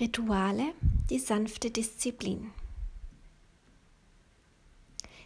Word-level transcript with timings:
Rituale, 0.00 0.74
die 1.10 1.18
sanfte 1.18 1.72
Disziplin. 1.72 2.52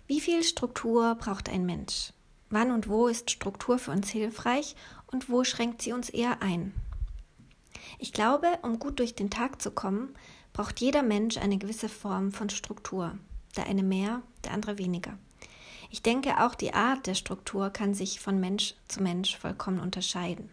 Wie 0.06 0.18
viel 0.18 0.42
Struktur 0.42 1.14
braucht 1.17 1.50
ein 1.50 1.67
Mensch? 1.67 2.14
Wann 2.48 2.71
und 2.71 2.88
wo 2.88 3.06
ist 3.06 3.30
Struktur 3.30 3.79
für 3.79 3.90
uns 3.90 4.08
hilfreich 4.08 4.74
und 5.08 5.29
wo 5.29 5.45
schränkt 5.45 5.82
sie 5.82 5.93
uns 5.93 6.08
eher 6.08 6.40
ein? 6.40 6.72
Ich 7.98 8.14
glaube, 8.14 8.46
um 8.62 8.79
gut 8.79 8.98
durch 8.98 9.14
den 9.14 9.29
Tag 9.29 9.61
zu 9.61 9.72
kommen, 9.72 10.15
braucht 10.54 10.81
jeder 10.81 11.03
Mensch 11.03 11.37
eine 11.37 11.59
gewisse 11.59 11.91
Form 11.91 12.33
von 12.33 12.49
Struktur. 12.49 13.19
Der 13.57 13.67
eine 13.67 13.83
mehr, 13.83 14.23
der 14.45 14.53
andere 14.53 14.79
weniger. 14.79 15.19
Ich 15.91 16.01
denke, 16.01 16.43
auch 16.43 16.55
die 16.55 16.73
Art 16.73 17.07
der 17.07 17.15
Struktur 17.15 17.69
kann 17.69 17.93
sich 17.93 18.20
von 18.20 18.41
Mensch 18.41 18.75
zu 18.89 19.02
Mensch 19.02 19.37
vollkommen 19.37 19.80
unterscheiden. 19.80 20.48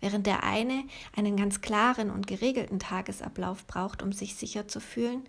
Während 0.00 0.26
der 0.26 0.44
eine 0.44 0.84
einen 1.14 1.36
ganz 1.36 1.60
klaren 1.60 2.10
und 2.10 2.26
geregelten 2.26 2.78
Tagesablauf 2.78 3.66
braucht, 3.66 4.02
um 4.02 4.12
sich 4.12 4.34
sicher 4.34 4.66
zu 4.66 4.80
fühlen, 4.80 5.24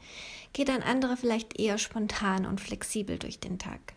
geht 0.54 0.70
ein 0.70 0.84
anderer 0.84 1.18
vielleicht 1.18 1.59
eher 1.59 1.78
spontan 1.78 2.45
und 2.45 2.62
flexibel 2.62 3.20
durch 3.20 3.40
den 3.40 3.59
Tag. 3.59 3.94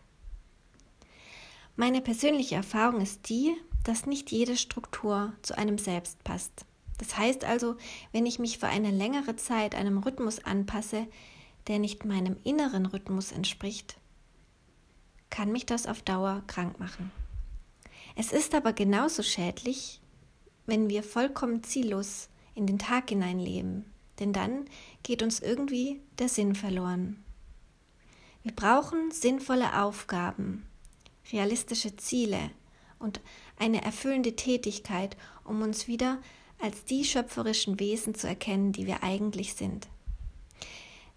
Meine 1.77 2.01
persönliche 2.01 2.57
Erfahrung 2.57 3.01
ist 3.01 3.29
die, 3.29 3.55
dass 3.84 4.07
nicht 4.07 4.31
jede 4.33 4.57
Struktur 4.57 5.33
zu 5.43 5.57
einem 5.57 5.79
selbst 5.79 6.23
passt. 6.25 6.65
Das 6.98 7.17
heißt 7.17 7.45
also, 7.45 7.77
wenn 8.12 8.27
ich 8.27 8.39
mich 8.39 8.59
für 8.59 8.69
eine 8.69 8.91
längere 8.91 9.37
Zeit 9.37 9.75
einem 9.75 9.98
Rhythmus 9.98 10.45
anpasse, 10.45 11.06
der 11.67 11.79
nicht 11.79 12.05
meinem 12.05 12.37
inneren 12.45 12.87
Rhythmus 12.87 13.33
entspricht, 13.33 13.97
kann 15.31 15.51
mich 15.51 15.67
das 15.67 15.87
auf 15.87 16.03
Dauer 16.03 16.43
krank 16.47 16.79
machen. 16.79 17.11
Es 18.15 18.31
ist 18.31 18.55
aber 18.55 18.73
genauso 18.73 19.25
schädlich, 19.25 20.01
wenn 20.67 20.89
wir 20.89 21.03
vollkommen 21.03 21.63
ziellos 21.63 22.29
in 22.55 22.67
den 22.67 22.79
Tag 22.79 23.11
hineinleben, 23.11 23.85
denn 24.19 24.33
dann 24.33 24.67
geht 25.03 25.23
uns 25.23 25.41
irgendwie 25.41 26.01
der 26.19 26.29
Sinn 26.29 26.55
verloren. 26.55 27.23
Wir 28.43 28.53
brauchen 28.53 29.11
sinnvolle 29.11 29.83
Aufgaben, 29.83 30.67
realistische 31.33 31.97
Ziele 31.97 32.51
und 32.98 33.21
eine 33.59 33.83
erfüllende 33.83 34.37
Tätigkeit, 34.37 35.17
um 35.45 35.62
uns 35.62 35.89
wieder 35.89 36.19
als 36.61 36.84
die 36.84 37.05
schöpferischen 37.05 37.81
Wesen 37.81 38.15
zu 38.15 38.27
erkennen, 38.27 38.73
die 38.73 38.87
wir 38.87 39.03
eigentlich 39.03 39.55
sind. 39.55 39.89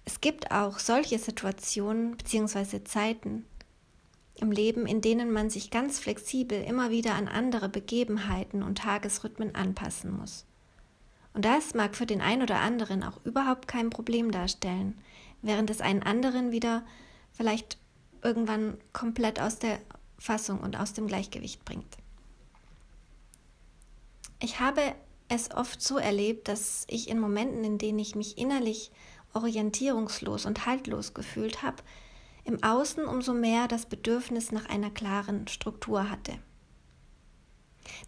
Es 0.05 0.21
gibt 0.21 0.51
auch 0.51 0.79
solche 0.79 1.19
Situationen 1.19 2.15
bzw. 2.15 2.83
Zeiten, 2.83 3.45
im 4.39 4.51
Leben, 4.51 4.85
in 4.85 5.01
denen 5.01 5.31
man 5.31 5.49
sich 5.49 5.71
ganz 5.71 5.99
flexibel 5.99 6.61
immer 6.63 6.89
wieder 6.89 7.15
an 7.15 7.27
andere 7.27 7.69
Begebenheiten 7.69 8.63
und 8.63 8.79
Tagesrhythmen 8.79 9.55
anpassen 9.55 10.11
muss. 10.11 10.45
Und 11.33 11.45
das 11.45 11.73
mag 11.73 11.95
für 11.95 12.05
den 12.05 12.21
einen 12.21 12.41
oder 12.41 12.59
anderen 12.59 13.03
auch 13.03 13.23
überhaupt 13.23 13.67
kein 13.67 13.89
Problem 13.89 14.31
darstellen, 14.31 14.99
während 15.41 15.69
es 15.69 15.81
einen 15.81 16.03
anderen 16.03 16.51
wieder 16.51 16.83
vielleicht 17.31 17.77
irgendwann 18.23 18.77
komplett 18.93 19.39
aus 19.39 19.59
der 19.59 19.79
Fassung 20.17 20.59
und 20.59 20.77
aus 20.77 20.93
dem 20.93 21.07
Gleichgewicht 21.07 21.63
bringt. 21.63 21.97
Ich 24.39 24.59
habe 24.59 24.81
es 25.29 25.51
oft 25.51 25.81
so 25.81 25.97
erlebt, 25.97 26.47
dass 26.47 26.85
ich 26.89 27.09
in 27.09 27.19
Momenten, 27.19 27.63
in 27.63 27.77
denen 27.77 27.99
ich 27.99 28.15
mich 28.15 28.37
innerlich 28.37 28.91
orientierungslos 29.33 30.45
und 30.45 30.65
haltlos 30.65 31.13
gefühlt 31.13 31.61
habe, 31.61 31.83
im 32.47 32.63
Außen 32.63 33.05
umso 33.05 33.33
mehr 33.33 33.67
das 33.67 33.85
Bedürfnis 33.85 34.53
nach 34.53 34.67
einer 34.69 34.89
klaren 34.89 35.47
Struktur 35.49 36.09
hatte. 36.09 36.39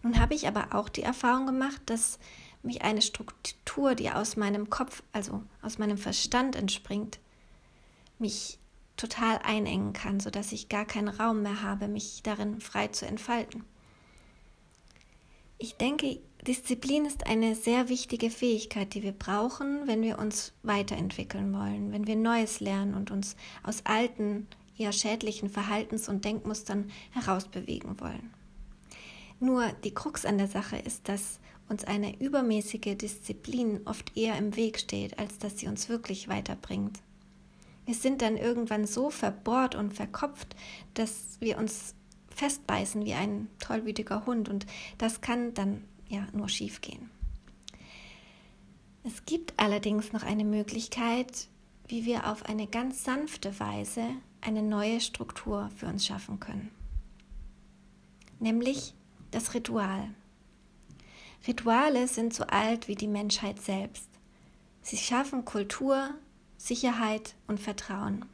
Nun 0.02 0.18
habe 0.18 0.34
ich 0.34 0.48
aber 0.48 0.74
auch 0.74 0.88
die 0.88 1.02
Erfahrung 1.02 1.46
gemacht, 1.46 1.82
dass 1.86 2.18
mich 2.62 2.82
eine 2.82 3.02
Struktur, 3.02 3.94
die 3.94 4.10
aus 4.10 4.36
meinem 4.36 4.70
Kopf, 4.70 5.02
also 5.12 5.42
aus 5.60 5.78
meinem 5.78 5.98
Verstand 5.98 6.56
entspringt, 6.56 7.18
mich 8.18 8.58
total 8.96 9.38
einengen 9.44 9.92
kann, 9.92 10.20
sodass 10.20 10.52
ich 10.52 10.68
gar 10.68 10.86
keinen 10.86 11.08
Raum 11.08 11.42
mehr 11.42 11.62
habe, 11.62 11.86
mich 11.86 12.22
darin 12.22 12.60
frei 12.60 12.88
zu 12.88 13.06
entfalten. 13.06 13.64
Ich 15.58 15.76
denke, 15.76 16.18
Disziplin 16.46 17.04
ist 17.04 17.26
eine 17.26 17.54
sehr 17.54 17.88
wichtige 17.90 18.30
Fähigkeit, 18.30 18.94
die 18.94 19.02
wir 19.02 19.12
brauchen, 19.12 19.86
wenn 19.86 20.02
wir 20.02 20.18
uns 20.18 20.52
weiterentwickeln 20.62 21.52
wollen, 21.52 21.92
wenn 21.92 22.06
wir 22.06 22.16
Neues 22.16 22.60
lernen 22.60 22.94
und 22.94 23.10
uns 23.10 23.36
aus 23.62 23.84
alten, 23.84 24.46
eher 24.78 24.92
schädlichen 24.92 25.50
Verhaltens- 25.50 26.08
und 26.08 26.24
Denkmustern 26.24 26.90
herausbewegen 27.10 28.00
wollen. 28.00 28.30
Nur 29.38 29.68
die 29.84 29.92
Krux 29.92 30.24
an 30.24 30.38
der 30.38 30.48
Sache 30.48 30.76
ist, 30.76 31.08
dass 31.08 31.40
uns 31.68 31.84
eine 31.84 32.18
übermäßige 32.20 32.96
Disziplin 32.96 33.80
oft 33.84 34.16
eher 34.16 34.36
im 34.36 34.56
Weg 34.56 34.78
steht, 34.78 35.18
als 35.18 35.38
dass 35.38 35.58
sie 35.58 35.68
uns 35.68 35.88
wirklich 35.88 36.28
weiterbringt. 36.28 37.00
Wir 37.84 37.94
sind 37.94 38.22
dann 38.22 38.36
irgendwann 38.36 38.86
so 38.86 39.10
verbohrt 39.10 39.74
und 39.74 39.92
verkopft, 39.92 40.56
dass 40.94 41.38
wir 41.40 41.58
uns 41.58 41.94
festbeißen 42.34 43.04
wie 43.04 43.14
ein 43.14 43.48
tollwütiger 43.58 44.24
Hund 44.26 44.48
und 44.48 44.66
das 44.98 45.20
kann 45.20 45.52
dann 45.54 45.84
ja 46.10 46.26
nur 46.32 46.48
schief 46.48 46.80
gehen. 46.80 47.10
Es 49.02 49.24
gibt 49.24 49.58
allerdings 49.58 50.12
noch 50.12 50.22
eine 50.22 50.44
Möglichkeit, 50.44 51.48
wie 51.88 52.04
wir 52.04 52.30
auf 52.30 52.44
eine 52.44 52.66
ganz 52.66 53.02
sanfte 53.04 53.58
Weise 53.58 54.04
eine 54.42 54.62
neue 54.62 55.00
Struktur 55.00 55.70
für 55.76 55.86
uns 55.86 56.06
schaffen 56.06 56.38
können. 56.38 56.70
Nämlich 58.38 58.94
das 59.30 59.54
Ritual. 59.54 60.10
Rituale 61.46 62.08
sind 62.08 62.34
so 62.34 62.44
alt 62.44 62.88
wie 62.88 62.94
die 62.94 63.08
Menschheit 63.08 63.60
selbst. 63.60 64.08
Sie 64.82 64.98
schaffen 64.98 65.44
Kultur, 65.44 66.10
Sicherheit 66.58 67.34
und 67.46 67.60
Vertrauen. 67.60 68.26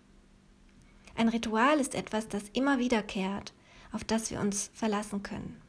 Ein 1.14 1.28
Ritual 1.28 1.78
ist 1.78 1.94
etwas, 1.94 2.28
das 2.28 2.42
immer 2.52 2.78
wiederkehrt 2.78 3.52
auf 3.96 4.04
das 4.04 4.30
wir 4.30 4.40
uns 4.40 4.70
verlassen 4.74 5.22
können. 5.22 5.60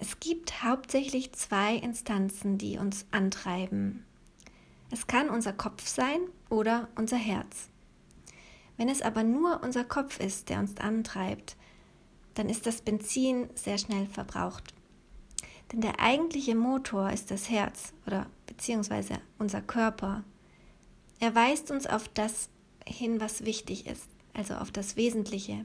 Es 0.00 0.18
gibt 0.18 0.64
hauptsächlich 0.64 1.32
zwei 1.32 1.76
Instanzen, 1.76 2.58
die 2.58 2.78
uns 2.78 3.06
antreiben. 3.12 4.04
Es 4.90 5.06
kann 5.06 5.28
unser 5.30 5.52
Kopf 5.52 5.86
sein 5.86 6.20
oder 6.48 6.88
unser 6.96 7.16
Herz. 7.16 7.68
Wenn 8.76 8.88
es 8.88 9.02
aber 9.02 9.22
nur 9.22 9.62
unser 9.62 9.84
Kopf 9.84 10.18
ist, 10.18 10.48
der 10.48 10.58
uns 10.58 10.76
antreibt, 10.78 11.56
dann 12.34 12.48
ist 12.48 12.66
das 12.66 12.80
Benzin 12.80 13.48
sehr 13.54 13.78
schnell 13.78 14.06
verbraucht. 14.06 14.74
Denn 15.70 15.82
der 15.82 16.00
eigentliche 16.00 16.56
Motor 16.56 17.10
ist 17.10 17.30
das 17.30 17.48
Herz 17.48 17.92
oder 18.06 18.26
beziehungsweise 18.46 19.20
unser 19.38 19.60
Körper. 19.60 20.24
Er 21.20 21.34
weist 21.34 21.70
uns 21.70 21.86
auf 21.86 22.08
das 22.08 22.48
hin, 22.86 23.20
was 23.20 23.44
wichtig 23.44 23.86
ist 23.86 24.08
also 24.34 24.54
auf 24.54 24.70
das 24.70 24.96
Wesentliche, 24.96 25.64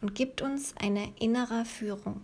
und 0.00 0.14
gibt 0.14 0.42
uns 0.42 0.74
eine 0.76 1.12
innere 1.18 1.64
Führung. 1.64 2.22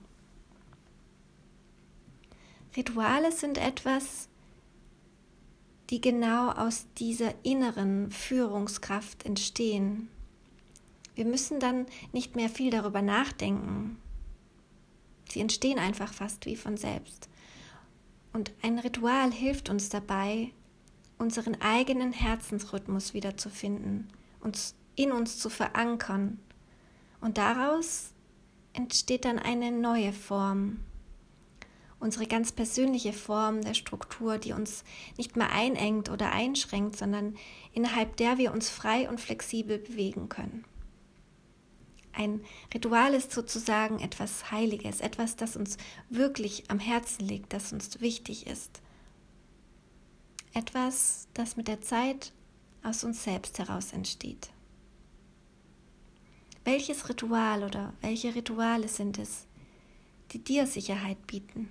Rituale 2.77 3.33
sind 3.33 3.59
etwas, 3.59 4.29
die 5.91 6.01
genau 6.01 6.51
aus 6.51 6.87
dieser 6.99 7.33
inneren 7.45 8.11
Führungskraft 8.11 9.25
entstehen. 9.25 10.09
Wir 11.15 11.25
müssen 11.25 11.61
dann 11.61 11.87
nicht 12.13 12.37
mehr 12.37 12.51
viel 12.51 12.71
darüber 12.71 13.03
nachdenken. 13.03 13.99
Sie 15.31 15.41
entstehen 15.41 15.79
einfach 15.79 16.13
fast 16.13 16.45
wie 16.47 16.57
von 16.57 16.77
selbst. 16.77 17.29
Und 18.33 18.53
ein 18.63 18.79
Ritual 18.79 19.33
hilft 19.33 19.71
uns 19.71 19.89
dabei, 19.89 20.51
unseren 21.19 21.61
eigenen 21.63 22.13
Herzensrhythmus 22.13 23.15
wiederzufinden, 23.15 24.09
uns 24.41 24.75
in 24.95 25.13
uns 25.13 25.39
zu 25.39 25.49
verankern. 25.49 26.39
Und 27.21 27.39
daraus 27.39 28.13
entsteht 28.75 29.25
dann 29.25 29.39
eine 29.39 29.73
neue 29.73 30.13
Form, 30.13 30.81
unsere 31.99 32.27
ganz 32.27 32.53
persönliche 32.53 33.13
Form 33.13 33.63
der 33.63 33.75
Struktur, 33.75 34.39
die 34.39 34.53
uns 34.53 34.85
nicht 35.17 35.37
mehr 35.37 35.51
einengt 35.51 36.11
oder 36.11 36.33
einschränkt, 36.33 36.97
sondern 36.97 37.37
innerhalb 37.73 38.17
der 38.17 38.39
wir 38.39 38.53
uns 38.53 38.69
frei 38.69 39.09
und 39.09 39.21
flexibel 39.21 39.79
bewegen 39.79 40.29
können. 40.29 40.65
Ein 42.13 42.41
Ritual 42.73 43.13
ist 43.13 43.33
sozusagen 43.33 44.01
etwas 44.01 44.51
Heiliges, 44.51 45.01
etwas, 45.01 45.37
das 45.37 45.55
uns 45.55 45.77
wirklich 46.09 46.71
am 46.71 46.79
Herzen 46.79 47.27
liegt, 47.27 47.53
das 47.53 47.73
uns 47.73 48.01
wichtig 48.01 48.47
ist. 48.47 48.81
Etwas, 50.55 51.29
das 51.35 51.57
mit 51.59 51.69
der 51.69 51.83
Zeit 51.83 52.33
aus 52.83 53.05
uns 53.05 53.23
selbst 53.23 53.59
heraus 53.59 53.93
entsteht. 53.93 54.51
Welches 56.65 57.09
Ritual 57.11 57.63
oder 57.63 57.93
welche 58.01 58.35
Rituale 58.35 58.89
sind 58.89 59.19
es, 59.19 59.47
die 60.33 60.43
dir 60.43 60.67
Sicherheit 60.67 61.27
bieten? 61.27 61.69